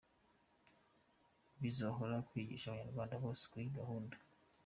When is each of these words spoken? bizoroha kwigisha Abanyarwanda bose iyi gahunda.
bizoroha 1.59 2.17
kwigisha 2.29 2.65
Abanyarwanda 2.69 3.15
bose 3.23 3.43
iyi 3.59 3.69
gahunda. 3.77 4.15